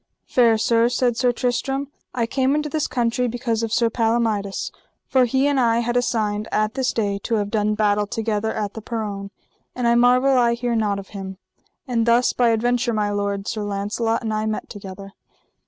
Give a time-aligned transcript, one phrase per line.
[0.25, 4.71] Fair sir, said Sir Tristram, I came into this country because of Sir Palomides;
[5.05, 8.73] for he and I had assigned at this day to have done battle together at
[8.73, 9.29] the peron,
[9.75, 11.37] and I marvel I hear not of him.
[11.87, 15.11] And thus by adventure my lord, Sir Launcelot, and I met together.